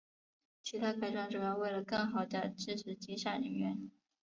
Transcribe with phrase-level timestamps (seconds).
[0.63, 3.91] 其它改装主要是为了更好地支持机上人员。